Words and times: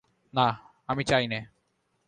না, 0.33 0.47
আমি 0.87 1.03
চাই 1.03 1.25
নে। 1.27 1.39